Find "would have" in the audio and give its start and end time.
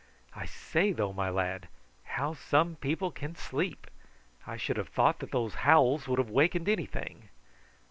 6.07-6.31